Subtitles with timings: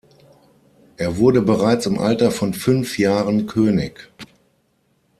[0.97, 4.11] Er wurde bereits im Alter von fünf Jahren König.